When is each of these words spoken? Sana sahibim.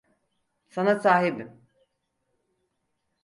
Sana 0.69 0.99
sahibim. 0.99 1.61